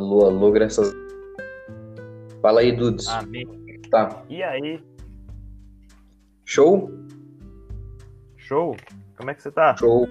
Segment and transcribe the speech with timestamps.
[0.00, 3.06] Alô, alô, graças a Fala aí, Dudes.
[3.06, 3.46] Amém.
[3.90, 4.24] Tá.
[4.30, 4.80] E aí,
[6.46, 6.90] Show?
[8.38, 8.74] show?
[9.14, 9.76] Como é que você tá?
[9.76, 10.08] Show.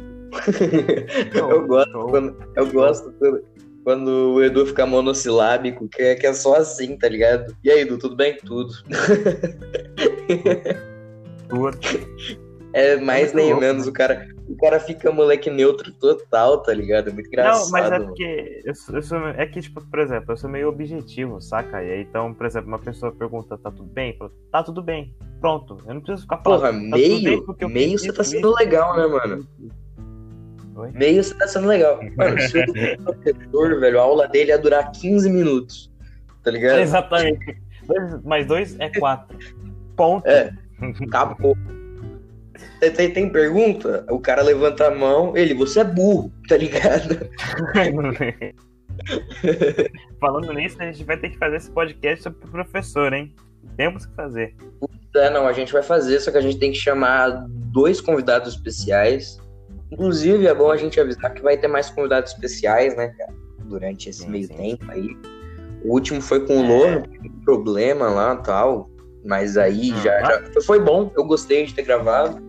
[1.33, 2.07] Show, eu gosto show.
[2.07, 3.43] quando, eu gosto quando,
[3.83, 7.51] quando o Edu fica monossilábico, que é, que é só assim, tá ligado?
[7.63, 8.37] E aí, Edu, tudo bem?
[8.45, 8.71] Tudo.
[11.49, 11.71] Tua.
[12.71, 13.89] É mais nem menos, né?
[13.89, 14.27] o cara,
[14.59, 17.09] cara fica moleque neutro total, tá ligado?
[17.09, 17.63] É muito engraçado.
[17.65, 20.49] Não, mas é porque eu sou, eu sou- é que, tipo, por exemplo, eu sou
[20.49, 21.83] meio objetivo, saca?
[21.83, 24.15] E aí, então, por exemplo, uma pessoa pergunta, tá tudo bem?
[24.17, 25.13] Falo, Tá tudo bem.
[25.39, 25.77] Pronto.
[25.87, 26.59] Eu não preciso ficar falando.
[26.59, 28.59] Porra, "Tá meio, meio você tá sendo isso".
[28.59, 29.47] legal, né, mano?
[30.75, 30.91] Oi?
[30.93, 31.99] Meio você tá sendo legal.
[32.15, 35.91] Mano, se o professor, velho, a aula dele ia durar 15 minutos,
[36.43, 36.79] tá ligado?
[36.79, 37.57] Exatamente.
[37.85, 39.37] Dois, mais dois é quatro.
[39.97, 40.25] Ponto.
[40.25, 40.51] É.
[41.05, 41.57] Acabou.
[42.79, 44.05] Tem, tem, pergunta?
[44.09, 47.29] O cara levanta a mão, ele, você é burro, tá ligado?
[50.19, 53.33] Falando nisso, a gente vai ter que fazer esse podcast sobre o professor, hein?
[53.75, 54.55] Temos que fazer.
[55.15, 58.53] É, não, a gente vai fazer, só que a gente tem que chamar dois convidados
[58.53, 59.37] especiais.
[59.91, 63.33] Inclusive, é bom a gente avisar que vai ter mais convidados especiais, né, cara?
[63.65, 64.53] Durante esse Sim, meio sim.
[64.53, 65.17] tempo aí.
[65.83, 66.67] O último foi com o É.
[66.67, 68.89] Lohan, um problema lá e tal.
[69.25, 70.43] Mas aí Ah, já, ah.
[70.53, 72.41] já foi bom, eu gostei de ter gravado.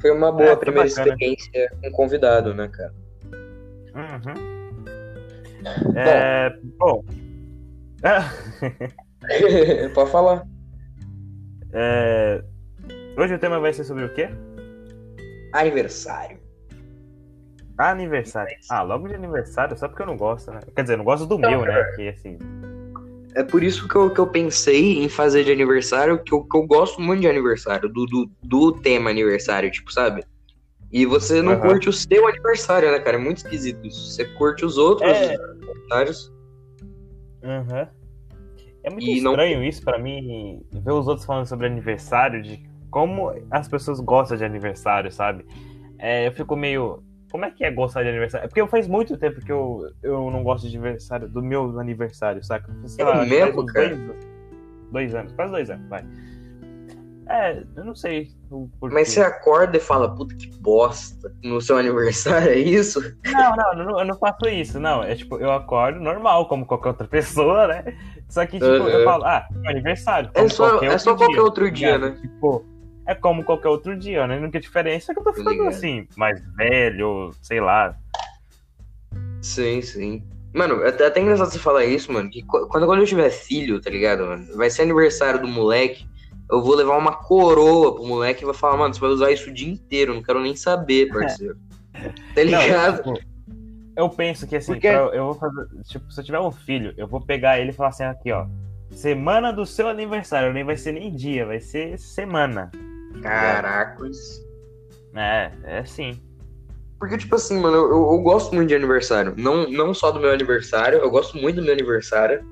[0.00, 1.08] Foi uma boa É, primeira bacana.
[1.12, 2.92] experiência com convidado, né, cara?
[3.94, 4.34] Uhum.
[5.96, 7.04] É, bom.
[9.94, 10.46] Pode falar.
[11.72, 12.42] É,
[13.18, 14.28] hoje o tema vai ser sobre o quê?
[15.52, 16.38] Aniversário.
[17.76, 18.56] Aniversário.
[18.70, 20.60] Ah, logo de aniversário, só porque eu não gosto, né?
[20.74, 21.82] Quer dizer, eu não gosto do meu, né?
[21.96, 22.38] Que assim.
[23.34, 26.56] É por isso que eu, que eu pensei em fazer de aniversário, que eu, que
[26.56, 30.24] eu gosto muito de aniversário, do, do, do tema aniversário, tipo, sabe?
[30.92, 31.60] E você não Aham.
[31.60, 33.16] curte o seu aniversário, né, cara?
[33.16, 34.10] É muito esquisito isso.
[34.10, 35.36] Você curte os outros É.
[35.36, 36.32] aniversários.
[37.42, 37.86] Uhum.
[38.82, 42.60] É muito E não- estranho isso pra mim, ver os outros falando sobre aniversário, de
[42.90, 45.44] como as pessoas gostam de aniversário, sabe?
[45.98, 47.02] É, eu fico meio.
[47.30, 48.44] Como é que é gostar de aniversário?
[48.44, 52.42] É porque faz muito tempo que eu, eu não gosto de aniversário, do meu aniversário,
[52.44, 52.70] saca?
[52.86, 53.94] Sei É lá, mesmo, cara?
[53.96, 54.16] Dois,
[54.90, 56.04] dois anos, quase dois anos, vai.
[57.28, 58.28] É, eu não sei.
[58.82, 63.00] Mas você acorda e fala, puta que bosta, no seu aniversário, é isso?
[63.24, 65.00] Não, não, eu não, eu não faço isso, não.
[65.04, 67.84] É tipo, eu acordo normal, como qualquer outra pessoa, né?
[68.28, 68.88] Só que, tipo, Uhum.
[68.88, 70.28] eu falo, ah, é aniversário.
[70.34, 72.10] É só, qualquer é só outro qualquer dia, outro dia, né?
[72.20, 72.64] Tipo,
[73.10, 74.36] é como qualquer outro dia, né?
[74.36, 75.68] A única diferença é que eu tô ficando ligado.
[75.68, 77.96] assim, mais velho, sei lá.
[79.42, 80.22] Sim, sim.
[80.54, 83.30] Mano, é até, até engraçado você falar isso, mano, que qu- quando, quando eu tiver
[83.30, 84.46] filho, tá ligado, mano?
[84.56, 86.06] Vai ser aniversário do moleque,
[86.50, 89.50] eu vou levar uma coroa pro moleque e vou falar, mano, você vai usar isso
[89.50, 91.56] o dia inteiro, não quero nem saber, parceiro.
[92.34, 93.04] Tá ligado?
[93.06, 93.30] Não, tipo,
[93.96, 95.66] eu penso que assim, Porque- pra- eu vou fazer.
[95.84, 98.46] Tipo, se eu tiver um filho, eu vou pegar ele e falar assim, aqui, ó.
[98.90, 102.70] Semana do seu aniversário, nem vai ser nem dia, vai ser semana.
[103.22, 104.40] Caracos.
[105.14, 106.20] É, é assim.
[106.98, 109.34] Porque, tipo assim, mano, eu, eu- eu gosto muito de aniversário.
[109.36, 112.44] Não, não só do meu aniversário, eu gosto muito do meu aniversário.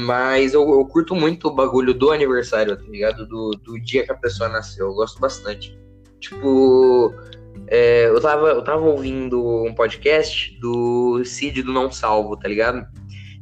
[0.00, 3.24] Mas eu, eu curto muito o bagulho do aniversário, tá ligado?
[3.28, 4.86] Do, do dia que a pessoa nasceu.
[4.88, 5.78] Eu gosto bastante.
[6.18, 7.14] Tipo,
[7.68, 12.84] é, eu, tava, eu tava ouvindo um podcast do Cid do Não Salvo, tá ligado?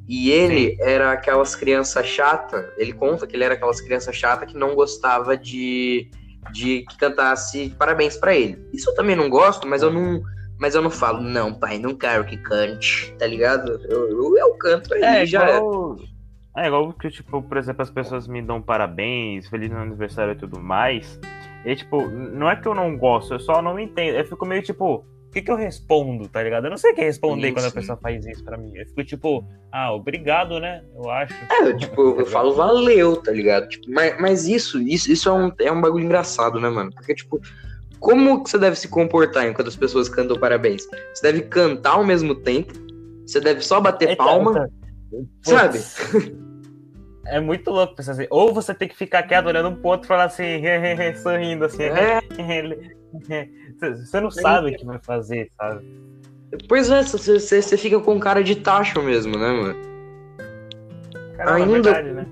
[0.07, 2.71] E ele era aquelas crianças chata.
[2.77, 6.11] Ele conta que ele era aquelas crianças chata que não gostava de,
[6.53, 8.59] de que cantasse parabéns pra ele.
[8.73, 10.23] Isso eu também não gosto, mas eu não,
[10.59, 13.81] mas eu não falo, não, pai, não quero que cante, tá ligado?
[13.89, 15.57] Eu, eu, eu canto aí, É já é.
[15.57, 15.97] igual,
[16.57, 20.61] é igual que, tipo, por exemplo, as pessoas me dão parabéns, feliz aniversário e tudo
[20.61, 21.19] mais.
[21.65, 24.17] E, tipo, não é que eu não gosto, eu só não entendo.
[24.17, 26.67] Eu fico meio, tipo, que que eu respondo, tá ligado?
[26.67, 28.73] Eu não sei o que responder Sim, quando a pessoa faz isso pra mim.
[28.75, 30.85] Eu fico, tipo, ah, obrigado, né?
[30.95, 31.35] Eu acho.
[31.51, 33.69] É, eu, tipo, eu, eu falo valeu, tá ligado?
[33.69, 36.93] Tipo, mas, mas isso, isso, isso é, um, é um bagulho engraçado, né, mano?
[36.95, 37.41] Porque, tipo,
[37.99, 40.87] como que você deve se comportar enquanto as pessoas cantam parabéns?
[41.13, 42.73] Você deve cantar ao mesmo tempo,
[43.27, 44.71] você deve só bater Então, palma,
[45.13, 45.79] então, sabe?
[46.13, 46.33] putz,
[47.27, 48.27] É muito louco pensar assim.
[48.31, 50.63] Ou você tem que ficar quieto olhando um pro outro e falar assim,
[51.21, 51.85] sorrindo assim.
[51.85, 52.21] É,
[53.81, 55.85] Você não sabe o que vai fazer, sabe?
[56.69, 59.77] pois é, você, você, fica com cara de tacho mesmo, né, mano?
[61.37, 62.27] Caramba, é Ainda- verdade, né?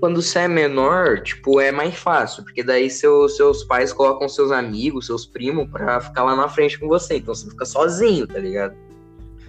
[0.00, 4.50] Quando você é menor, tipo, é mais fácil, porque daí seu, seus pais colocam seus
[4.50, 8.38] amigos, seus primos pra ficar lá na frente com você, então você fica sozinho, tá
[8.38, 8.74] ligado?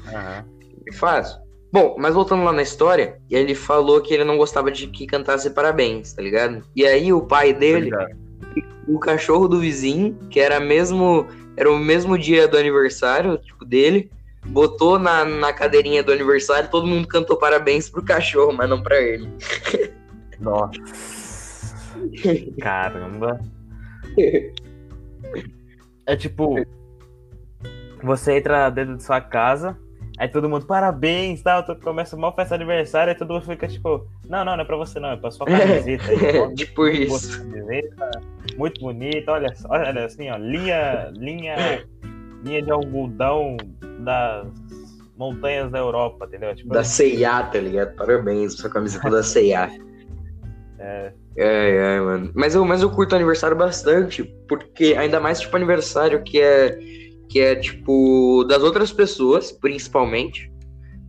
[0.08, 0.44] Aham.
[0.86, 1.40] É fácil.
[1.72, 5.50] Bom, mas voltando lá na história, ele falou que ele não gostava de que cantasse
[5.52, 6.62] parabéns, tá ligado?
[6.76, 8.18] E aí o pai dele, Obrigado.
[8.88, 14.10] O cachorro do vizinho, que era mesmo era o mesmo dia do aniversário, tipo, dele,
[14.48, 19.00] botou na, na cadeirinha do aniversário, todo mundo cantou parabéns pro cachorro, mas não pra
[19.00, 19.30] ele.
[20.40, 20.72] Nossa.
[22.60, 23.40] Caramba.
[26.04, 26.56] É tipo,
[28.04, 29.78] você entra dentro de sua casa,
[30.22, 33.68] aí todo mundo, parabéns, tal, tu começa uma festa de aniversário, aí todo mundo fica
[33.68, 36.04] tipo, não, não, não é pra você não, é pra sua camiseta.
[36.12, 37.40] Aí, tipo isso.
[37.40, 38.22] Camiseta,
[38.56, 41.84] muito bonita, olha, olha assim, ó, linha, linha,
[42.44, 43.58] linha de algodão
[44.02, 44.48] das
[45.18, 46.56] montanhas da Europa, entendeu?
[46.56, 47.96] Tipo, da CIA, tá ligado?
[47.96, 49.72] Parabéns, sua camiseta da CIA.
[50.78, 51.14] É.
[51.36, 52.32] É, é, mano.
[52.36, 56.78] Mas eu, mas eu curto aniversário bastante, porque ainda mais, tipo, aniversário que é,
[57.32, 60.52] que é, tipo, das outras pessoas, principalmente.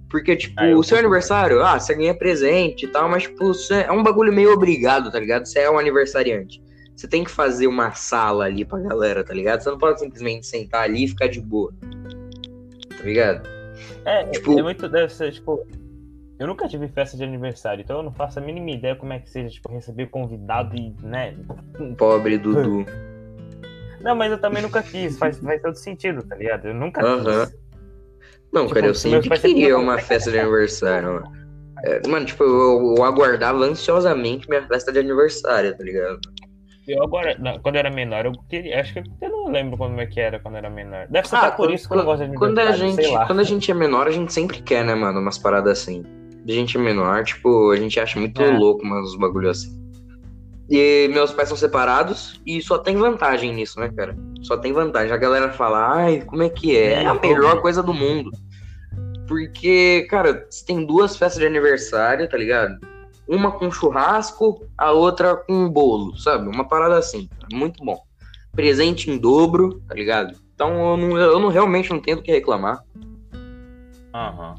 [0.09, 3.91] Porque, tipo, Ah, o seu aniversário, ah, você ganha presente e tal, mas, tipo, é
[3.91, 5.47] um bagulho meio obrigado, tá ligado?
[5.47, 6.63] Você é um aniversariante.
[6.95, 9.63] Você tem que fazer uma sala ali pra galera, tá ligado?
[9.63, 11.73] Você não pode simplesmente sentar ali e ficar de boa.
[12.97, 13.49] Tá ligado?
[14.05, 14.89] É, Tipo- é muito.
[14.89, 15.67] Deve ser, tipo.
[16.39, 19.19] Eu nunca tive festa de aniversário, então eu não faço a mínima ideia como é
[19.19, 21.35] que seja, tipo, receber convidado e, né?
[21.97, 22.85] Pobre Dudu.
[24.03, 26.67] Não, mas eu também nunca quis, faz, faz todo sentido, tá ligado?
[26.69, 27.25] Eu nunca quis.
[28.53, 30.49] Não, Tipo, cara, eu sempre queria uma "Vai festa de casar".
[30.49, 31.33] aniversário, mano.
[31.85, 36.19] É, mano, tipo, eu, eu aguardava ansiosamente minha festa de aniversário, tá ligado?
[36.87, 38.81] Eu agora, não, quando eu era menor, eu queria.
[38.81, 41.07] Acho que eu não lembro como é que era quando eu era menor.
[41.09, 43.27] Deve ser Ah, até por isso que eu gosto de Quando a, gente, lá.
[43.27, 46.03] quando a gente é menor, a gente sempre quer, né, mano, umas paradas assim.
[46.47, 48.51] A gente é menor, tipo, a gente acha muito É.
[48.51, 49.71] louco, mas uns bagulho assim.
[50.71, 54.17] E meus pais são separados e só tem vantagem nisso, né, cara?
[54.43, 55.13] Só tem vantagem.
[55.13, 57.03] A galera fala, ai, como é que é?
[57.03, 58.31] É a melhor coisa do mundo.
[59.27, 62.79] Porque, cara, você tem duas festas de aniversário, tá ligado?
[63.29, 66.49] Uma com churrasco, a outra com bolo, sabe?
[66.49, 68.01] Uma parada assim, muito bom.
[68.53, 70.35] Presente em dobro, tá ligado?
[70.55, 72.85] Então eu não, eu não realmente não tenho do que reclamar,
[74.15, 74.55] Aham.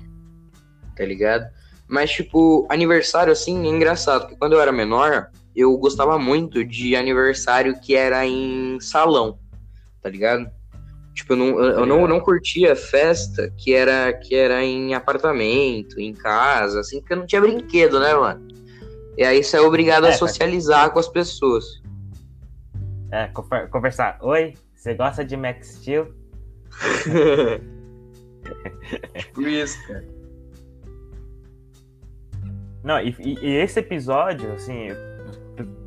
[0.95, 1.45] tá ligado?
[1.87, 6.95] Mas, tipo, aniversário assim é engraçado, porque quando eu era menor, eu gostava muito de
[6.95, 9.39] aniversário que era em salão,
[10.01, 10.49] tá ligado?
[11.13, 15.99] Tipo, eu não, eu, eu não, não curtia festa que era, que era em apartamento,
[15.99, 18.47] em casa, assim, porque não tinha brinquedo, né, mano?
[19.15, 21.65] E aí você é obrigado É, a socializar com as pessoas.
[23.11, 24.17] É, conver- conversar.
[24.23, 26.11] Oi, você gosta de Max Steel?
[29.15, 30.03] tipo isso, cara.
[32.83, 34.87] Não, e- e esse episódio, assim,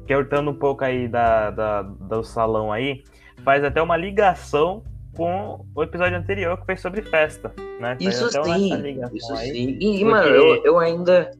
[0.06, 3.02] cortando um pouco aí da, da- do salão aí,
[3.44, 4.82] faz até uma ligação
[5.16, 7.96] com o episódio anterior que foi sobre festa, né?
[8.00, 9.48] Faz Isso sim, isso aí.
[9.52, 9.54] sim.
[9.54, 11.30] E, e, porque- mano, eu, eu ainda.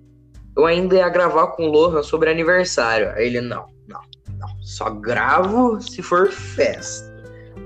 [0.57, 3.11] Eu ainda ia gravar com o Lohan sobre aniversário.
[3.11, 4.01] Aí ele, não, não,
[4.39, 4.49] não.
[4.63, 7.15] Só gravo se for festa.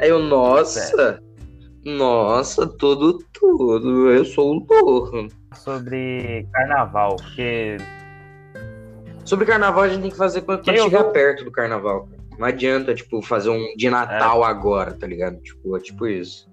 [0.01, 1.23] Aí eu, nossa,
[1.85, 4.11] nossa, tudo, tudo.
[4.11, 5.29] Eu sou o Lohan.
[5.55, 7.77] Sobre carnaval, porque
[9.31, 12.09] Sobre carnaval a gente tem que fazer quando, quando chegar ouviu- perto do carnaval.
[12.37, 15.41] Não adianta, tipo, fazer um de Natal agora, tá ligado?
[15.41, 16.51] Tipo, é tipo isso.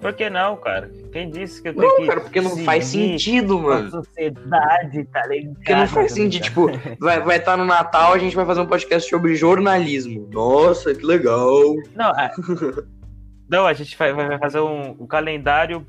[0.00, 0.88] por que não, cara?
[1.10, 3.90] Quem disse que eu tenho Não, que cara, porque não faz sentido, mano.
[3.90, 5.54] sociedade, tá ligado?
[5.54, 6.66] Porque não faz sentido, tipo,
[7.00, 10.28] vai estar vai tá no Natal, a gente vai fazer um podcast sobre jornalismo.
[10.30, 11.74] Nossa, que legal.
[11.96, 12.30] Não, a...
[13.50, 15.84] não, a gente vai, vai fazer um, um calendário.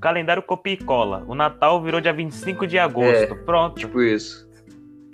[0.00, 1.24] Calendário copia e cola.
[1.28, 3.36] O Natal virou dia 25 de agosto.
[3.44, 3.76] Pronto.
[3.78, 4.48] Tipo isso.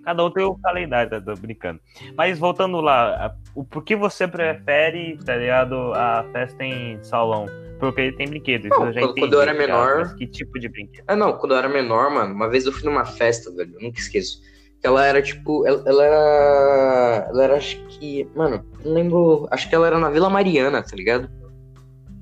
[0.05, 1.81] Cada um tem o calendário, tá, brincando.
[2.17, 7.47] Mas voltando lá, o por que você prefere, tá ligado, a festa em salão?
[7.81, 8.71] Porque tem brinquedos.
[8.71, 9.67] Não, eu já quando- entendi, quando eu era ligado?
[9.69, 11.05] menor- que tipo de brinquedo?
[11.09, 13.81] Ah, não, quando eu era menor, mano, uma vez eu fui numa festa, velho, eu
[13.83, 14.41] nunca esqueço.
[14.81, 17.27] Que ela era, tipo, ela, ela era.
[17.31, 18.29] Ela era, acho que.
[18.37, 19.49] Mano, não lembro.
[19.51, 21.29] Acho que ela era na Vila Mariana, tá ligado?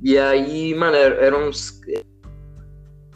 [0.03, 1.81] E aí, mano, era, era uns.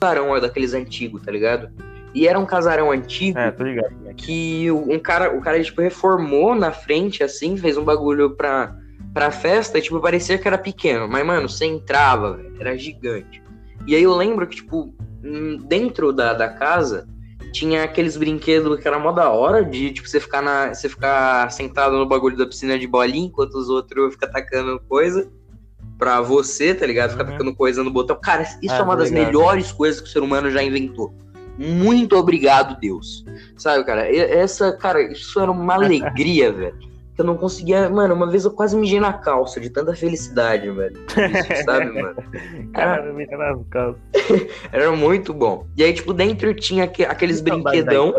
[0.00, 1.70] Casarão ó, daqueles antigos, tá ligado?
[2.14, 3.38] E era um casarão antigo.
[3.38, 3.90] É, ligado.
[4.02, 4.14] né?
[4.16, 8.74] que o- um cara, o cara tipo reformou na frente assim, fez um bagulho pra,
[9.12, 13.42] pra festa e tipo parecia que era pequeno, mas mano, você entrava, era gigante.
[13.86, 17.06] E aí eu lembro que tipo hum, dentro da, da casa
[17.52, 21.50] tinha aqueles brinquedos que era mó da hora de tipo você ficar na você ficar
[21.50, 25.30] sentado no bagulho da piscina de bolinha enquanto os outros ficam atacando coisa
[25.98, 27.10] pra você, tá ligado?
[27.10, 27.28] Ficar Uhum.
[27.30, 28.18] atacando coisa no botão.
[28.22, 31.12] Cara, isso Ah, é uma das melhores coisas que o ser humano já inventou.
[31.58, 33.24] Muito obrigado, Deus.
[33.56, 34.06] Sabe, cara?
[34.16, 36.78] Essa, cara, isso era uma alegria, velho.
[37.16, 37.90] Que eu não conseguia.
[37.90, 40.94] Mano, uma vez eu quase mijei na calça de tanta felicidade, velho.
[40.94, 42.14] Isso, sabe, mano?
[42.72, 44.00] Cara, me nas calças.
[44.70, 45.66] Era muito bom.
[45.76, 48.14] E aí, tipo, dentro tinha aque- aqueles brinquedão,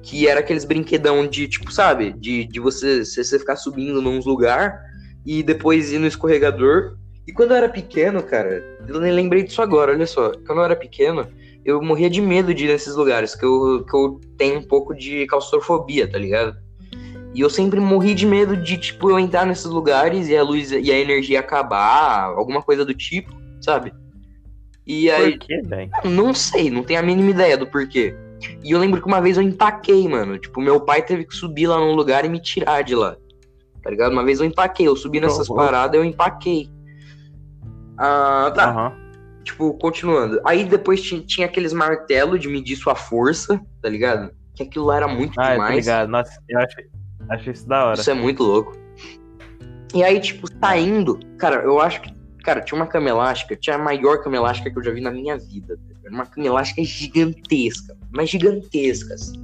[0.00, 2.12] que era aqueles brinquedão de, tipo, sabe?
[2.12, 4.80] De, de você, você você ficar subindo num lugar
[5.24, 6.96] e depois ir no escorregador.
[7.26, 10.32] E quando eu era pequeno, cara, eu lembrei disso agora, olha só.
[10.46, 11.26] Quando eu era pequeno,
[11.64, 14.94] eu morria de medo de ir nesses lugares, que eu, que eu tenho um pouco
[14.94, 16.56] de claustrofobia, tá ligado?
[17.34, 20.70] E eu sempre morri de medo de, tipo, eu entrar nesses lugares e a luz
[20.70, 23.92] e a energia acabar, alguma coisa do tipo, sabe?
[24.86, 25.38] E aí.
[25.38, 25.90] Por bem?
[26.04, 28.14] Não sei, não tenho a mínima ideia do porquê.
[28.62, 30.38] E eu lembro que uma vez eu empaquei, mano.
[30.38, 33.16] Tipo, meu pai teve que subir lá num lugar e me tirar de lá.
[33.82, 34.12] Tá ligado?
[34.12, 35.56] Uma vez eu empaquei, eu subi nessas Uhum.
[35.56, 36.68] paradas, eu empaquei.
[37.98, 38.70] Ah, tá.
[38.70, 38.92] Aham.
[39.44, 40.40] Tipo, continuando.
[40.44, 44.30] Aí depois tinha, aqueles martelos de medir sua força, tá ligado?
[44.54, 45.76] Que aquilo lá era muito Ah, tá demais.
[45.76, 46.08] ligado.
[46.08, 46.76] Nossa, eu acho,
[47.28, 48.00] acho isso da hora.
[48.00, 48.76] Isso é muito louco.
[49.94, 52.12] E aí, tipo, saindo, cara, eu acho que.
[52.44, 55.10] Cara, tinha uma cama elástica, tinha a maior cama elástica que eu já vi na
[55.12, 55.78] minha vida.
[56.04, 59.14] Era uma cama elástica gigantesca, mas gigantesca.
[59.14, 59.40] assim.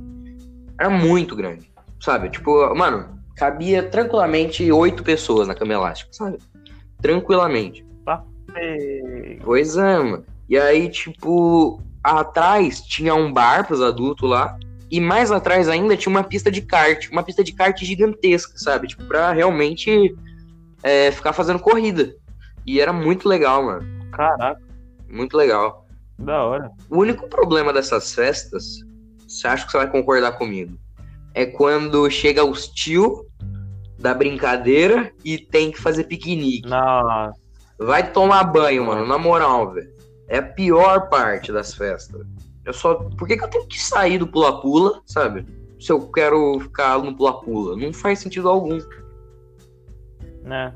[0.81, 2.29] Era muito grande, sabe?
[2.31, 6.39] Tipo, mano, cabia tranquilamente oito pessoas na cama elástica, sabe?
[7.01, 7.87] Tranquilamente.
[8.57, 10.25] Ei, Pois é, mano.
[10.49, 14.59] E aí, tipo, atrás tinha um bar pros adultos lá.
[14.91, 17.09] E mais atrás ainda tinha uma pista de kart.
[17.11, 18.89] Uma pista de kart gigantesca, sabe?
[18.89, 20.17] Tipo, pra realmente
[20.83, 22.15] é, ficar fazendo corrida.
[22.67, 23.87] E era muito legal, mano.
[24.13, 24.61] Caraca,
[25.09, 25.87] Muito legal.
[26.19, 26.71] da hora.
[26.91, 28.81] O único problema dessas festas,
[29.27, 30.77] você acha que você vai concordar comigo?
[31.35, 33.27] É quando chega os tio
[33.99, 36.69] da brincadeira e tem que fazer piquenique.
[36.69, 37.39] Nossa,
[37.79, 39.93] Vai tomar banho, mano, na moral, velho.
[40.29, 42.27] É a pior parte das festas.
[42.65, 42.95] Eu só.
[42.95, 45.47] Por que, que eu tenho que sair do pula-pula, sabe?
[45.81, 47.77] Se eu quero ficar no pula-pula.
[47.77, 48.79] Não faz sentido algum.
[50.43, 50.75] né?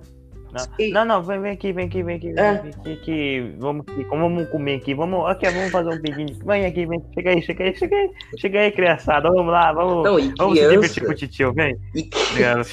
[0.53, 2.93] Não, não, não, vem, vem aqui, vem aqui, vem aqui, vem É.
[2.93, 7.03] aqui, vamos aqui, vamos comer aqui, vamos, aqui, vamos fazer um piquenique, vem aqui, vem,
[7.15, 10.59] chega aí, chega aí, chega aí, chega aí, criançada, vamos lá, vamos, Não, e vamos
[10.59, 11.13] se divertir com criança.
[11.13, 11.77] o titio, vem.
[11.95, 12.67] E, Obrigado.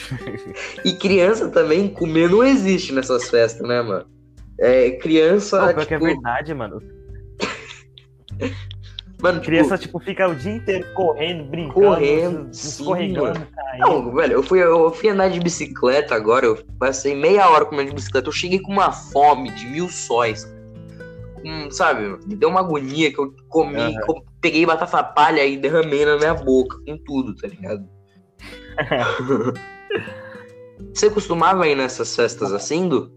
[0.84, 4.06] e criança também, comer não existe nessas festas, né, mano?
[4.60, 5.58] É, criança.
[5.74, 6.82] Pior que é tipo, verdade, mano,
[9.22, 13.48] mano, tipo, criança, tipo, fica o dia inteiro correndo, brincando, Correndo, sim, escorregando.
[13.80, 17.90] Não, velho, eu fui, eu fui andar de bicicleta agora, eu passei meia hora comendo
[17.90, 20.46] de bicicleta, eu cheguei com uma fome de mil sóis.
[21.44, 26.04] Hum, sabe, me deu uma agonia que eu comi, co- peguei batata palha e derramei
[26.06, 27.88] na minha boca, com tudo, tá ligado?
[30.94, 33.12] Você costumava ir nessas festas assim, Du?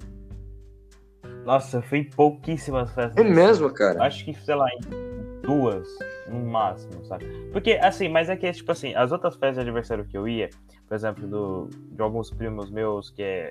[1.45, 3.17] Nossa, eu fui em pouquíssimas festas.
[3.17, 3.33] É assim.
[3.35, 4.05] mesmo, cara?
[4.05, 5.12] Acho que, sei lá, em
[5.43, 5.89] duas,
[6.29, 7.27] no máximo, sabe?
[7.53, 10.49] Porque, assim, mas é que, tipo assim, as outras festas de aniversário que eu ia,
[10.89, 13.51] por exemplo, do, de alguns primos meus que, é,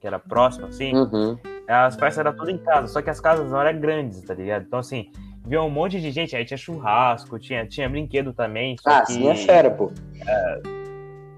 [0.00, 1.36] que era próximo, assim, Uhum.
[1.68, 4.64] as festas eram tudo em casa, só que as casas não eram grandes, tá ligado?
[4.66, 5.10] Então, assim,
[5.46, 9.28] via um monte de gente, aí tinha churrasco, tinha, tinha brinquedo também, Ah, que, sim,
[9.28, 9.92] é fera, pô.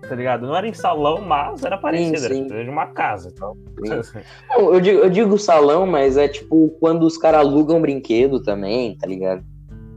[0.09, 0.47] tá ligado?
[0.47, 2.47] Não era em salão, mas era parecido, sim.
[2.51, 3.55] era de uma casa, então.
[4.49, 8.97] Não, eu, digo, eu digo salão, mas é tipo quando os caras alugam brinquedo também,
[8.97, 9.45] tá ligado?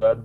[0.02, 0.24] Claro.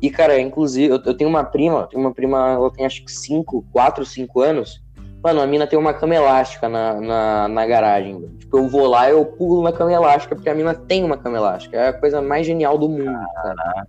[0.00, 3.10] E, cara, inclusive, eu, eu tenho uma prima, tenho uma prima, ela tem acho que
[3.10, 4.80] 5, 4, 5 anos.
[5.24, 8.20] Mano, a mina tem uma cama elástica na, na, na garagem.
[8.20, 8.32] velho.
[8.38, 11.36] Tipo, eu vou lá, eu pulo na cama elástica, porque a mina tem uma cama
[11.38, 11.76] elástica.
[11.76, 13.86] É a coisa mais genial do mundo, cara.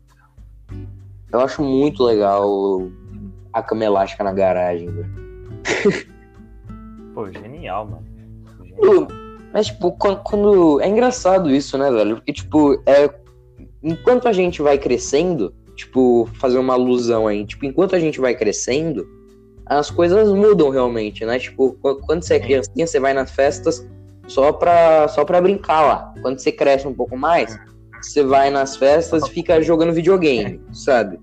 [1.31, 2.49] Eu acho muito legal
[3.53, 5.11] a cama elástica na garagem, velho.
[7.13, 8.05] Pô, genial, mano.
[8.63, 9.07] Genial.
[9.53, 12.15] Mas, tipo, quando, quando- É engraçado isso, né, velho?
[12.15, 13.09] Porque, tipo, é...
[13.87, 18.35] enquanto a gente vai crescendo, tipo, fazer uma alusão aí, tipo, enquanto a gente vai
[18.35, 19.07] crescendo,
[19.65, 21.39] as coisas mudam realmente, né?
[21.39, 23.87] Tipo, qu- quando você é criancinha, você vai nas festas
[24.27, 26.13] só pra, só pra brincar lá.
[26.21, 27.57] Quando você cresce um pouco mais,
[28.01, 31.19] você vai nas festas e fica jogando videogame, sabe?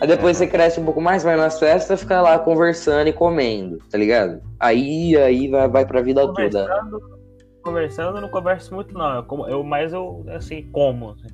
[0.00, 3.78] Aí depois você cresce um pouco mais, vai nas festas, fica lá conversando e comendo,
[3.90, 4.40] tá ligado?
[4.58, 6.66] Aí, aí vai, vai pra vida toda.
[7.70, 9.14] Conversando, eu não converso muito, não.
[9.14, 11.10] Eu, como, eu mais eu, assim, como.
[11.10, 11.28] assim.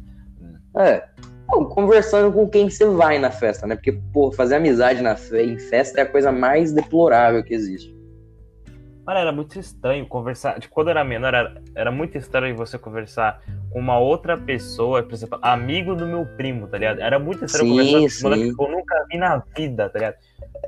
[0.76, 1.02] É.
[1.48, 3.74] Não, conversando com quem você vai na festa, né?
[3.74, 7.96] Porque, pô, fazer amizade na fe- em festa é a coisa mais deplorável que existe.
[9.06, 10.60] Mano, era muito estranho conversar.
[10.60, 13.40] Tipo, quando eu era menor, era, era muito estranho você conversar
[13.70, 17.00] com uma outra pessoa, por exemplo, amigo do meu primo, tá ligado?
[17.00, 18.18] Era muito estranho Sim, conversar com sim.
[18.26, 20.16] um moleque que eu nunca vi na vida, tá ligado?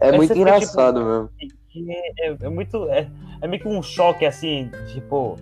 [0.00, 1.30] É Aí muito fica, engraçado mesmo.
[1.87, 2.88] E É, é muito.
[2.88, 3.08] É,
[3.40, 5.37] é meio que um choque assim, tipo,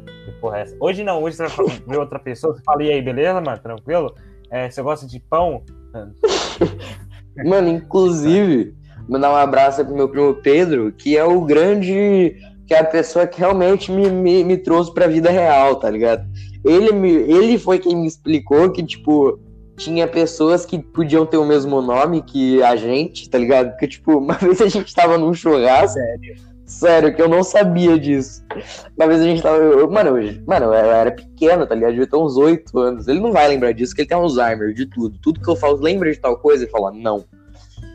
[0.55, 0.77] é essa?
[0.81, 3.59] Hoje não, hoje você vai ver outra pessoa, você fala, e aí, beleza, mano?
[3.59, 4.15] Tranquilo?
[4.51, 5.63] É, você gosta de pão?
[7.45, 8.75] Mano, inclusive,
[9.09, 12.37] mandar um abraço pro meu primo Pedro, que é o grande.
[12.67, 16.27] que é a pessoa que realmente me, me, me trouxe pra vida real, tá ligado?
[16.65, 19.39] Ele, me, ele foi quem me explicou que, tipo,
[19.77, 23.71] tinha pessoas que podiam ter o mesmo nome que a gente, tá ligado?
[23.71, 25.99] Porque, tipo, uma vez a gente tava num churrasco,
[26.67, 28.45] Sério, que eu não sabia disso.
[28.99, 29.57] Uma vez a gente tava.
[29.57, 31.91] eu- mano, eu, mano, eu era pequeno, tá ligado?
[31.91, 33.07] Eu devia ter uns 8 anos.
[33.07, 35.17] Ele não vai lembrar disso, que ele tem Alzheimer de tudo.
[35.23, 36.65] Tudo que eu falo, lembra de tal coisa?
[36.65, 37.25] Ele fala, não.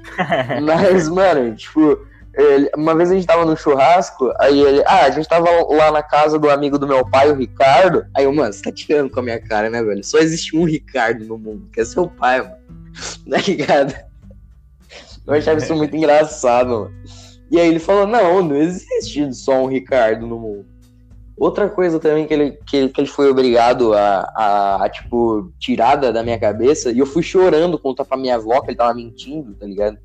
[0.63, 2.00] Mas, mano, tipo,
[2.33, 4.83] ele- uma vez a gente tava no churrasco, aí ele.
[4.85, 8.05] Ah, a gente tava lá na casa do amigo do meu pai, o Ricardo.
[8.15, 10.03] Aí eu, mano, você tá tirando com a minha cara, né, velho?
[10.03, 12.55] Só existe um Ricardo no mundo, que é seu pai, mano.
[13.29, 13.95] Tá ligado?
[15.25, 16.91] Eu achava isso muito engraçado, mano.
[17.50, 20.65] E aí ele falou, não, não existe só um Ricardo no mundo.
[21.38, 25.95] Outra coisa também que ele, que, que ele foi obrigado a, a, a, tipo, tirar
[25.95, 28.93] da, da minha cabeça, e eu fui chorando contar pra minha avó que ele tava
[28.93, 29.97] mentindo, tá ligado?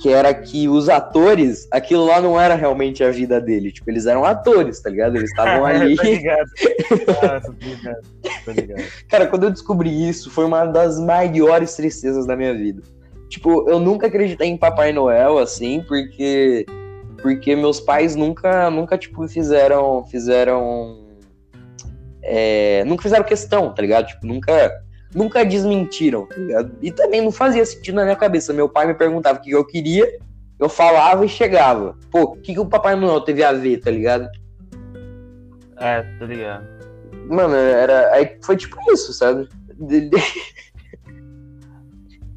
[0.00, 3.70] Que era que os atores, aquilo lá não era realmente a vida dele.
[3.70, 5.16] Tipo, eles eram atores, tá ligado?
[5.16, 5.96] Eles estavam ali.
[5.96, 6.50] Tô ligado.
[7.06, 8.02] Nossa, tô ligado.
[8.44, 8.82] Tô ligado.
[9.08, 12.82] Cara, quando eu descobri isso, foi uma das maiores tristezas da minha vida.
[13.28, 16.66] Tipo, eu nunca acreditei em Papai Noel, assim, porque
[17.22, 21.06] porque meus pais nunca, nunca tipo, fizeram, fizeram,
[22.20, 24.08] é, nunca fizeram questão, tá ligado?
[24.08, 24.82] Tipo, nunca,
[25.14, 26.72] nunca desmentiram, tá ligado?
[26.80, 28.52] E também não fazia sentido na minha cabeça.
[28.52, 30.18] Meu pai me perguntava o que eu queria,
[30.58, 31.96] eu falava e chegava.
[32.10, 34.28] Pô, o que, que o Papai Noel teve a ver, tá ligado?
[35.78, 36.66] É, tô ligado.
[37.28, 39.48] Mano, era, aí foi tipo isso, sabe?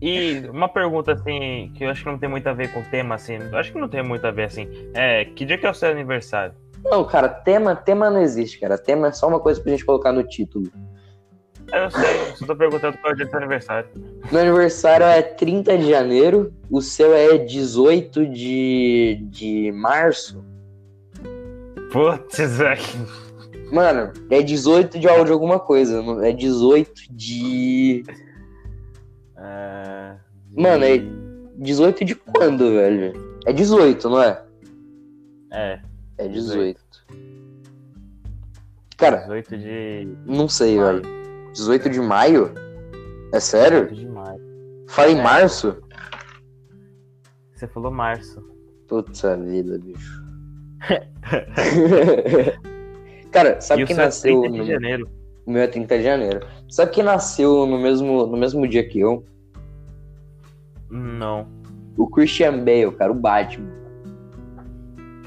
[0.02, 2.84] E uma pergunta assim, que eu acho que não tem muito a ver com o
[2.84, 3.38] tema, assim.
[3.38, 4.68] Eu acho que não tem muito a ver assim.
[4.94, 6.54] É, que dia que é o seu aniversário?
[6.84, 8.78] Não, cara, tema, tema não existe, cara.
[8.78, 10.72] Tema é só uma coisa pra gente colocar no título.
[11.74, 13.90] Eu sei, só tô perguntando qual é o dia do seu aniversário.
[14.32, 20.44] Meu aniversário é 30 de janeiro, o seu é 18 de, de março.
[21.92, 22.82] Putz, velho.
[23.72, 26.04] Mano, é 18 de, de alguma coisa.
[26.24, 28.04] É 18 de.
[29.38, 30.16] É...
[30.56, 31.02] Mano, é
[31.58, 33.14] 18 de quando, velho?
[33.46, 34.44] É 18, não é?
[35.52, 35.80] É,
[36.18, 36.80] É 18.
[38.98, 41.02] Cara, 18 de não sei, maio.
[41.02, 41.25] velho.
[41.56, 42.52] 18 de maio?
[43.34, 43.88] É sério?
[43.88, 44.42] 18 de maio.
[44.90, 45.24] Fala em É.
[45.24, 45.78] março?
[47.54, 48.42] Você falou março.
[48.88, 50.24] Puta vida, bicho.
[53.32, 54.66] Cara, sabe e quem é nasceu 30 de no...
[54.66, 55.10] janeiro.
[55.46, 56.46] O meu é 30 de janeiro.
[56.70, 59.24] Sabe quem nasceu no mesmo, no mesmo dia que eu?
[60.90, 61.48] Não.
[61.98, 63.72] O Christian Bale, cara, o Batman.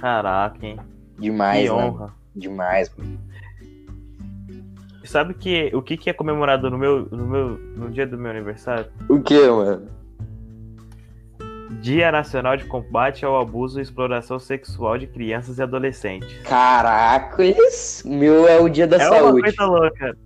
[0.00, 0.78] Caraca, hein?
[1.18, 1.84] Demais, que né?
[1.84, 2.14] honra.
[2.36, 3.18] Demais, mano.
[5.08, 8.30] Sabe que, o que, que é comemorado no meu, no meu no dia do meu
[8.30, 8.86] aniversário?
[9.08, 9.86] O que, mano?
[11.80, 16.28] Dia Nacional de Combate ao Abuso e Exploração Sexual de Crianças e Adolescentes.
[16.42, 18.02] Caracas!
[18.04, 19.40] Meu é o dia da é uma saúde.
[19.40, 20.18] coisa louca.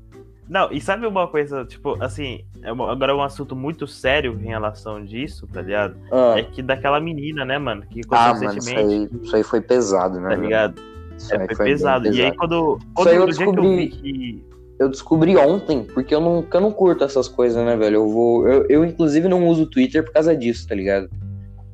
[0.49, 4.37] Não, e sabe uma coisa, tipo, assim, é uma- agora é um assunto muito sério
[4.43, 5.97] em relação disso, tá ligado?
[6.11, 9.61] Ah, É que daquela menina, né, mano, que ah, mano, isso aí, isso aí foi
[9.61, 10.31] pesado, né?
[10.31, 10.75] tá ligado?
[11.17, 12.09] Isso É, aí foi, foi pesado.
[12.09, 14.53] E aí quando, quando aí eu dia que eu descobri- vi que.
[14.83, 17.97] Eu descobri ontem, porque eu não, eu não curto essas coisas, né, velho?
[17.97, 18.49] Eu vou.
[18.49, 21.09] Eu, eu, inclusive, não uso o Twitter por causa disso, tá ligado?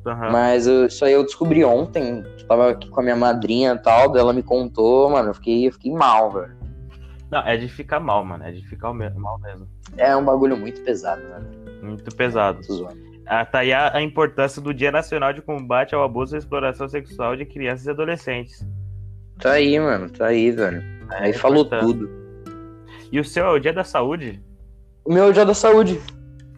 [0.05, 0.31] Aham.
[0.31, 2.23] Mas eu- isso aí eu descobri ontem.
[2.39, 5.67] Eu tava aqui com a minha madrinha e tal, ela me contou, mano, eu fiquei,
[5.67, 6.57] eu fiquei mal, velho.
[7.31, 8.43] Não, é de ficar mal, mano.
[8.43, 9.67] É de ficar mal mesmo.
[9.97, 11.41] É um bagulho muito pesado, né?
[11.83, 12.59] Muito pesado.
[13.25, 16.87] Ah, tá aí a, a importância do Dia Nacional de Combate ao Abuso e Exploração
[16.89, 18.65] Sexual de Crianças e Adolescentes.
[19.39, 20.83] Tá aí, mano, tá aí, velho.
[21.11, 21.85] Aí É falou importante.
[21.85, 22.18] tudo.
[23.11, 24.41] E o seu é o Dia da Saúde?
[25.05, 25.99] O meu é o dia da saúde.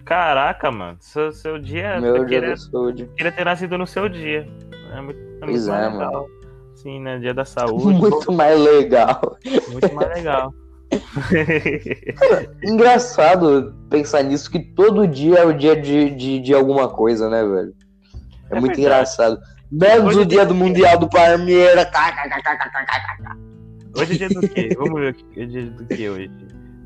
[0.03, 0.97] Caraca, mano.
[0.99, 2.01] Seu, seu dia.
[2.01, 3.09] Meu é dia queria, da saúde.
[3.15, 4.45] queria ter nascido no seu dia.
[4.93, 6.27] É muito, é muito é, legal.
[6.75, 7.17] Sim, né?
[7.19, 7.85] Dia da saúde.
[7.85, 9.37] Muito mais legal.
[9.71, 10.53] muito mais legal.
[12.63, 17.41] Engraçado pensar nisso, que todo dia é o dia de, de, de alguma coisa, né,
[17.43, 17.73] velho?
[18.49, 18.81] É, É muito verdade.
[18.81, 19.39] engraçado.
[19.71, 21.87] Menos o dia do Mundial do Palmeiras.
[23.95, 24.69] Hoje é dia do quê?
[24.77, 26.31] Vamos ver o que é dia do que hoje.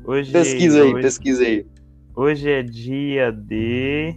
[0.04, 1.66] Hoje, Pesquisa aí, hoje, pesquisa aí.
[2.14, 4.16] hoje é dia de.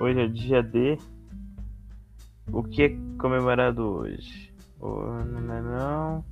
[0.00, 0.98] Hoje é dia de.
[2.52, 4.52] O que é comemorado hoje?
[4.80, 6.24] Oh, não, não, não.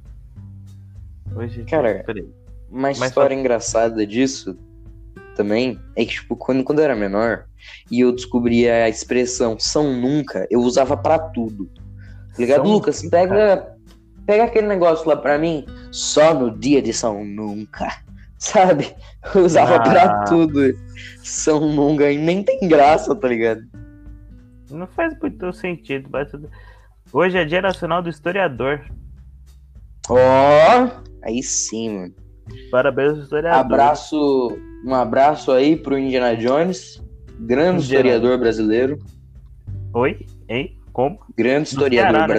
[1.35, 2.27] Hoje é dia- Cara, Peraí.
[2.71, 4.59] Uma Mas história engraçada disso
[5.37, 7.47] também é que, tipo, quando, quando eu era menor
[7.91, 11.67] e eu descobri a expressão São Nunca, eu usava pra tudo.
[12.33, 12.63] Tá ligado?
[12.65, 13.17] São Lucas, Nunca.
[13.17, 13.76] pega,
[14.27, 17.89] pega aquele negócio lá pra mim, só no dia de São Nunca.
[18.39, 18.95] Sabe?
[19.35, 19.81] Eu usava Ah.
[19.83, 20.61] pra tudo.
[21.23, 23.63] São Nunca e nem tem graça, tá ligado?
[24.71, 26.31] Não faz muito sentido, mas.
[27.13, 28.83] Hoje é dia nacional do historiador.
[30.09, 30.89] Ó,
[31.23, 32.15] aí sim, mano.
[32.71, 33.59] Parabéns historiador.
[33.61, 37.03] Abraço, um abraço aí pro Indiana Jones,
[37.41, 38.09] grande Indiana.
[38.09, 38.99] historiador brasileiro.
[39.95, 40.27] Oi?
[40.49, 40.79] Hein?
[40.93, 41.19] Como?
[41.37, 42.35] Grande historiador Ceará, né?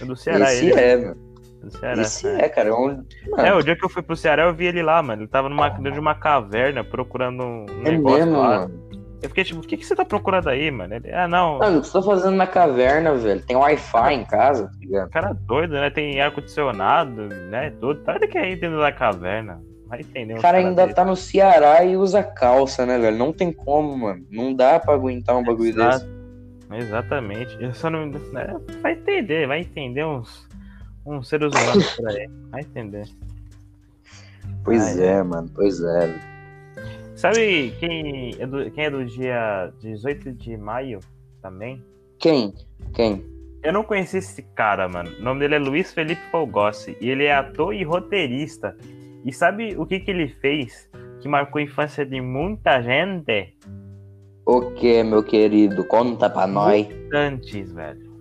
[0.00, 0.80] É do Ceará, Esse ele.
[0.80, 1.16] é, mano.
[1.62, 2.02] Do Ceará.
[2.02, 2.44] Esse é.
[2.44, 2.68] é, cara.
[2.70, 3.04] É, um...
[3.38, 5.22] É, o dia que eu fui pro Ceará, eu vi ele lá, mano.
[5.22, 8.48] Ele tava numa, dentro de uma caverna procurando um é negócio mesmo, lá.
[8.60, 8.82] mano.
[9.22, 10.94] Eu fiquei tipo, o que, que você tá procurando aí, mano?
[10.94, 11.58] Ele, ah, não.
[11.58, 13.40] Mano, o que você tá fazendo na caverna, velho?
[13.42, 15.10] Tem Wi-Fi em casa, tá ligado?
[15.10, 15.90] Cara é doido, né?
[15.90, 17.70] Tem ar-condicionado, né?
[17.80, 18.00] Tudo.
[18.02, 19.62] Tá ele quer ir dentro da caverna.
[19.86, 20.32] Vai entender.
[20.32, 20.96] O cara caras ainda desse.
[20.96, 23.16] tá no Ceará e usa calça, né, velho?
[23.16, 24.26] Não tem como, mano.
[24.28, 26.04] Não dá pra aguentar um bagulho Exato.
[26.04, 26.21] desse.
[26.78, 27.56] Exatamente.
[27.60, 28.06] Eu só não.
[28.06, 30.48] né, Vai entender, vai entender uns,
[31.06, 32.28] uns seres humanos por aí.
[32.50, 33.08] Vai entender.
[34.64, 35.50] Pois Ai, é, mano.
[35.54, 36.32] Pois é.
[37.14, 41.00] Sabe quem é, do, quem é do dia 18 de maio
[41.40, 41.82] também?
[42.18, 42.54] Quem?
[42.94, 43.24] Quem?
[43.62, 45.10] Eu não conheci esse cara, mano.
[45.20, 46.96] O nome dele é Luiz Felipe Fogossi.
[47.00, 48.76] E ele é ator e roteirista.
[49.24, 53.54] E sabe o que, que ele fez que marcou a infância de muita gente?
[54.44, 55.84] O que, meu querido?
[55.84, 56.86] Conta pra nós.
[56.88, 58.12] Mutantes, velho.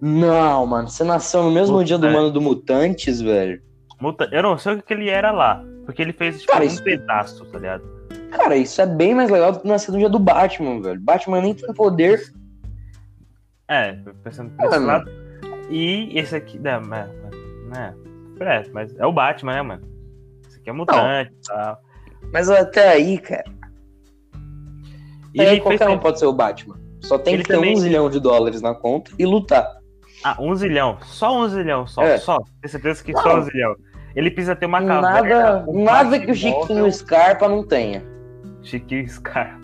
[0.00, 0.88] Não, mano.
[0.88, 3.62] Você nasceu no mesmo dia do mano do Mutantes, velho.
[4.00, 4.28] Muta...
[4.32, 5.62] Eu não sei o que, ele era lá.
[5.84, 7.94] Porque ele fez tipo, Cara, um isso- pedaço, tá ligado?
[8.30, 11.00] Cara, isso é bem mais legal do que nascer no dia do Batman, velho.
[11.00, 12.20] Batman nem tem poder.
[13.68, 15.10] É, pensando por esse lado.
[15.70, 16.58] E esse aqui.
[16.58, 17.10] Né, mas-
[17.68, 17.94] né,
[18.40, 19.82] é, mas é o Batman, né, mano?
[20.48, 21.78] Esse aqui é mutante e tal.
[22.32, 23.44] Mas até aí, cara.
[25.34, 26.78] E ele qualquer um pode ser o Batman.
[27.00, 29.66] Só tem Ele que ter também- um zilhão de dólares na conta e lutar.
[30.22, 30.96] Ah, um zilhão.
[31.02, 32.02] Só um zilhão, só.
[32.02, 32.16] É.
[32.16, 32.38] Só.
[32.38, 33.20] Tenho certeza que Não.
[33.22, 33.74] só um zilhão.
[34.16, 35.10] Ele precisa ter uma caverna.
[35.10, 36.92] Nada, um nada que o Chiquinho móvel.
[36.92, 38.02] Scarpa não tenha.
[38.62, 39.58] Chiquinho Scar.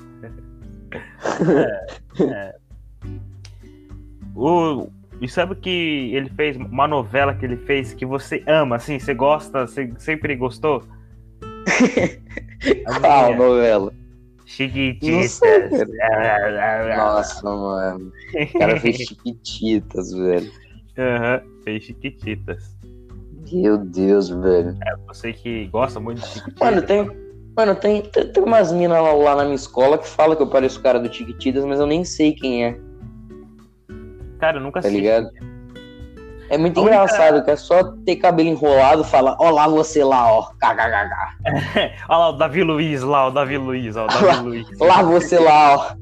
[2.20, 2.54] é, é.
[4.34, 4.88] O,
[5.20, 9.14] e sabe que ele fez uma novela que ele fez que você ama, assim, você
[9.14, 10.82] gosta, você sempre gostou?
[13.00, 13.92] Qual novela?
[14.50, 15.40] Chiquititas.
[16.96, 18.12] Nossa, mano.
[18.54, 20.50] O cara fez chiquititas, velho.
[20.98, 22.76] Aham, fez Chiquititas.
[23.52, 24.76] Meu Deus, velho.
[25.06, 26.60] Você que gosta muito de Chiquititas.
[26.68, 27.30] Mano, tem.
[27.56, 30.46] Mano, tem, tem, tem umas minas lá, lá na minha escola que fala que eu
[30.46, 32.78] pareço o cara do Chiquititas, mas eu nem sei quem é,
[34.38, 35.00] Cara, eu nunca tá assisti.
[35.02, 35.28] ligado?
[36.50, 40.02] É muito A única- engraçado, que é só ter cabelo enrolado falar, ó lá você
[40.02, 40.42] lá, ó.
[40.60, 41.14] KKKK.
[42.08, 44.66] Olha lá o Davi Luiz, lá, o Davi Luiz, ó, o Davi Luiz.
[44.80, 45.92] Lá você lá, ó.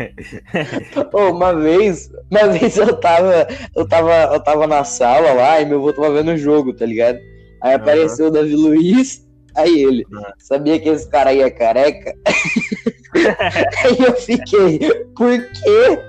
[1.12, 5.66] Ô, uma vez, uma vez eu tava, eu tava, eu tava na sala lá e
[5.66, 7.18] meu avô tava vendo o jogo, tá ligado?
[7.62, 10.32] Aí apareceu o Davi Luiz, aí ele, Aham.
[10.38, 12.14] sabia que esse cara aí é careca?
[13.84, 14.78] aí eu fiquei,
[15.16, 16.00] por quê?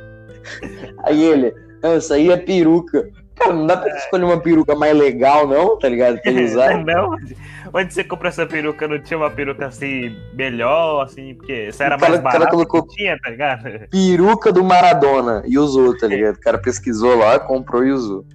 [1.04, 1.54] Aí ele,
[1.84, 3.10] não, isso aí é peruca.
[3.36, 6.22] Cara, não dá pra escolher uma peruca mais legal, não, tá ligado?
[6.22, 6.78] Pra usar.
[6.86, 7.16] Não,
[7.74, 8.88] onde, você comprou essa peruca?
[8.88, 12.40] Não tinha uma peruca assim, melhor, assim, porque essa era O cara- mais o cara
[12.40, 13.64] barata colocou- que tinha, tá ligado?
[13.90, 15.42] Peruca do Maradona.
[15.48, 16.36] E usou, tá ligado?
[16.36, 18.26] O cara pesquisou lá, comprou e usou.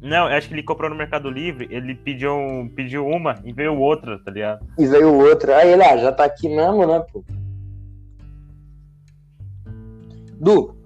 [0.00, 3.76] Não, acho que ele comprou no Mercado Livre, ele pediu, um- pediu uma e veio
[3.78, 4.66] outra, tá ligado?
[4.78, 5.58] E veio outra.
[5.58, 7.22] Aí ele, ah, já tá aqui mesmo, né, pô?
[10.40, 10.77] Du.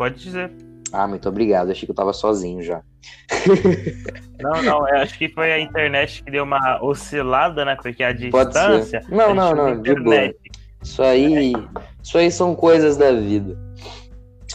[0.00, 0.50] Pode dizer.
[0.94, 1.70] Ah, muito obrigado.
[1.70, 2.80] Achei que eu tava sozinho já.
[4.40, 7.76] Não, não, eu acho que foi a internet que deu uma oscilada, né?
[7.76, 9.04] Porque a distância.
[9.10, 10.32] Não, a não, não, de boa.
[10.82, 11.52] Isso aí.
[12.02, 13.58] Isso aí são coisas da vida.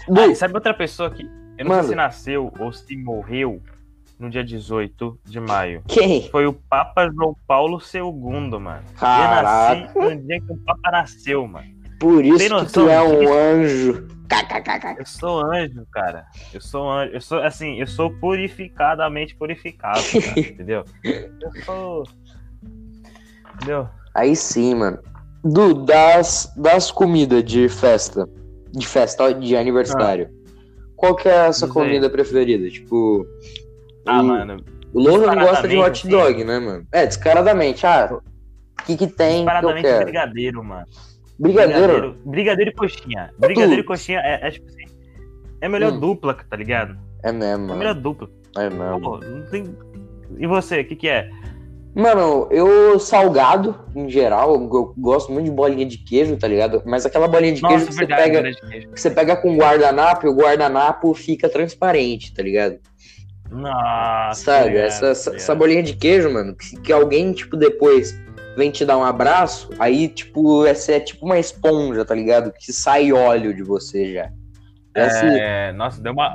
[0.09, 1.21] Ah, sabe outra pessoa que.
[1.21, 1.83] Eu não Manda.
[1.83, 3.61] sei se nasceu ou se morreu
[4.17, 5.83] no dia 18 de maio.
[5.87, 6.27] quem?
[6.29, 8.81] Foi o Papa João Paulo II, mano.
[8.97, 9.93] Caraca.
[9.93, 11.74] Eu nasci no dia que o Papa nasceu, mano.
[11.99, 14.07] Por isso que tu é um anjo.
[14.97, 16.25] Eu sou anjo, cara.
[16.53, 17.13] Eu sou anjo.
[17.13, 20.83] Eu sou, assim, eu sou purificadamente purificado, cara, entendeu?
[21.03, 22.03] Eu sou.
[23.55, 23.87] Entendeu?
[24.13, 24.99] Aí sim, mano.
[25.43, 28.27] Du, das, das comidas de festa.
[28.71, 30.29] De festa, de aniversário.
[30.95, 32.69] Qual que é a sua comida preferida?
[32.69, 33.25] Tipo.
[34.05, 34.63] Ah, mano.
[34.93, 36.87] O Lohan gosta de hot Descaradamente, dog, né, mano?
[36.91, 37.85] É, descaradamente.
[37.85, 40.03] Ah, o que que tem que eu Paradamente quero?
[40.05, 40.87] brigadeiro, mano.
[41.39, 42.17] Brigadeiro?
[42.25, 43.31] Brigadeiro e coxinha.
[43.37, 44.85] Brigadeiro e coxinha é, é tipo assim.
[45.61, 45.99] É a melhor Hum.
[45.99, 46.97] dupla, tá ligado?
[47.23, 48.29] É mesmo, É a melhor dupla.
[48.57, 49.01] É mesmo.
[49.01, 49.75] Pô, não tem.
[50.37, 51.29] E você, o que, que é?
[51.93, 56.81] Mano, eu salgado, em geral, eu gosto muito de bolinha de queijo, tá ligado?
[56.85, 58.89] Mas aquela bolinha de queijo Nossa, que você, verdade, pega, de queijo.
[58.91, 62.77] que você pega com guardanapo e o guardanapo fica transparente, tá ligado?
[63.49, 64.43] Nossa.
[64.43, 64.61] Sabe?
[64.65, 65.35] obrigado, essa, obrigado.
[65.35, 68.13] essa bolinha de queijo, mano, que, que alguém, tipo, depois
[68.55, 72.51] vem te dar um abraço, aí, tipo, essa é tipo uma esponja, tá ligado?
[72.51, 74.31] Que sai óleo de você já.
[74.93, 76.33] Essa, É, nossa, deu uma,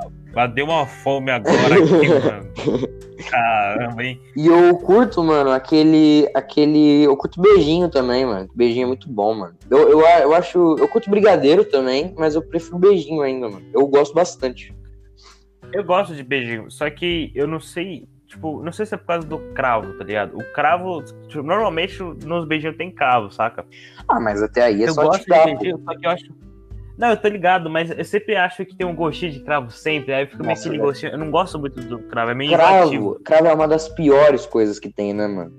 [0.53, 3.01] deu uma fome agora aqui, mano.
[3.29, 4.19] Caramba, hein?
[4.35, 6.27] E eu curto, mano, aquele.
[6.33, 7.03] aquele.
[7.03, 8.49] Eu curto beijinho também, mano.
[8.55, 9.55] Beijinho é muito bom, mano.
[9.69, 10.75] Eu, eu, eu acho.
[10.77, 13.65] Eu curto brigadeiro também, mas eu prefiro beijinho ainda, mano.
[13.73, 14.73] Eu gosto bastante.
[15.73, 18.07] Eu gosto de beijinho, só que eu não sei.
[18.31, 20.37] Tipo, não sei se é por causa do cravo, tá ligado?
[20.37, 23.65] O cravo, tipo, normalmente nos beijinhos tem cravo, saca?
[24.07, 26.25] Ah, mas até aí é eu só gosto de beijinho, só que eu acho.
[26.97, 30.13] Não, eu tô ligado, mas eu sempre acho que tem um gostinho de cravo sempre.
[30.13, 31.11] Aí fica meio aquele gostinho.
[31.11, 32.51] Eu não gosto muito do cravo, é meio.
[32.51, 35.51] Cravo, cravo é uma das piores coisas que tem, né, mano?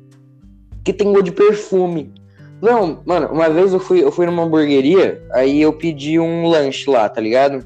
[0.82, 2.14] Que tem gosto de perfume.
[2.62, 6.88] Não, mano, uma vez eu fui, eu fui numa hamburgueria, aí eu pedi um lanche
[6.88, 7.62] lá, tá ligado?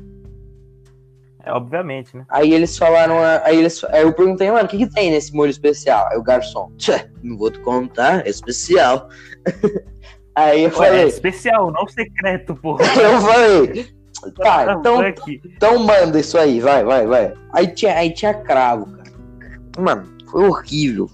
[1.47, 2.25] É, obviamente, né?
[2.29, 5.51] Aí eles falaram, aí, eles, aí eu perguntei, mano, o que, que tem nesse molho
[5.51, 6.09] especial?
[6.11, 9.09] Aí o garçom, tchê, não vou te contar, é especial.
[10.35, 12.83] aí eu Ué, é falei, especial, não secreto, porra.
[13.01, 13.87] eu falei,
[14.43, 15.41] tá, então, aqui.
[15.45, 17.33] então manda isso aí, vai, vai, vai.
[17.53, 19.13] Aí tinha, aí tinha cravo, cara.
[19.79, 21.09] Mano, foi horrível.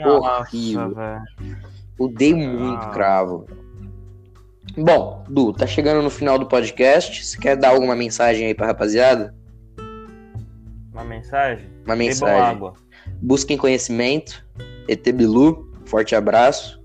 [0.00, 0.94] Nossa, horrível.
[0.94, 1.22] velho.
[1.98, 2.90] Odeio muito Ah.
[2.90, 3.46] cravo.
[4.74, 7.24] Bom, Du, tá chegando no final do podcast.
[7.24, 9.34] Você quer dar alguma mensagem aí pra rapaziada?
[10.96, 11.66] Uma mensagem?
[11.84, 12.40] Uma Bebam mensagem.
[12.40, 12.72] água.
[13.20, 14.42] Busquem conhecimento.
[14.88, 16.82] ET Bilu, forte abraço.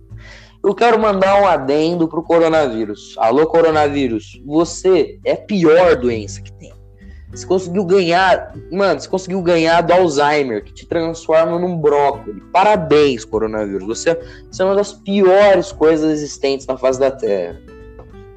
[0.61, 3.15] Eu quero mandar um adendo pro coronavírus.
[3.17, 4.41] Alô, coronavírus.
[4.45, 6.73] Você é a pior doença que tem.
[7.31, 8.53] Você conseguiu ganhar.
[8.69, 12.43] Mano, você conseguiu ganhar do Alzheimer, que te transforma num brócolis.
[12.51, 13.87] Parabéns, coronavírus.
[13.87, 14.13] Você,
[14.51, 17.57] você é uma das piores coisas existentes na face da Terra.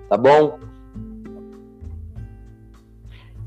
[0.08, 0.56] Tá bom?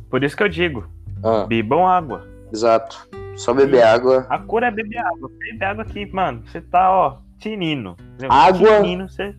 [0.09, 0.85] Por isso que eu digo,
[1.23, 2.27] Ah, bebam água.
[2.51, 3.07] exato.
[3.35, 4.25] Só beber água.
[4.29, 5.29] A cura é beber água.
[5.37, 6.43] Bebe água aqui, mano.
[6.47, 7.95] Você tá, ó, tinino.
[8.29, 9.35] Água- Tinino, você...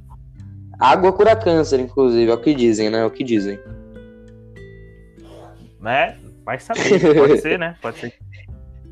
[0.78, 2.30] Água cura câncer, inclusive.
[2.30, 3.00] É o que dizem, né?
[3.00, 3.58] É o que dizem.
[5.80, 6.16] Né?
[6.44, 7.14] Vai saber.
[7.18, 7.76] Pode ser, né?
[7.82, 8.14] Pode ser.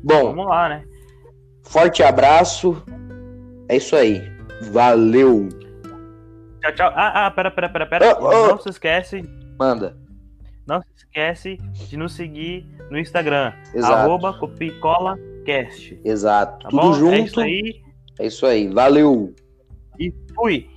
[0.03, 0.83] Bom, Vamos lá, né?
[1.63, 2.81] Forte abraço.
[3.69, 4.21] É isso aí.
[4.71, 5.47] Valeu.
[6.61, 6.91] Tchau, tchau.
[6.95, 8.19] Ah, ah, pera, pera, pera, pera.
[8.21, 8.47] Ô, ô.
[8.49, 9.23] Não se esquece,
[9.59, 9.95] Manda.
[10.67, 13.53] Não se esquece de nos seguir no Instagram.
[13.73, 13.93] Exato.
[13.93, 15.99] Arroba CopiColaCast.
[16.03, 16.63] Exato.
[16.63, 16.93] Tá Tudo bom?
[16.93, 17.13] junto.
[17.15, 17.81] É isso aí.
[18.19, 18.67] É isso aí.
[18.67, 19.33] Valeu.
[19.99, 20.69] E fui.